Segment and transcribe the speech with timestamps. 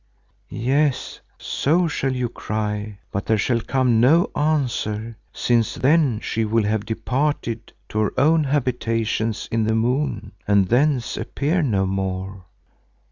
[0.49, 6.63] "Yes, so shall you cry but there shall come no answer, since then she will
[6.63, 12.45] have departed to her own habitations in the moon and thence appear no more.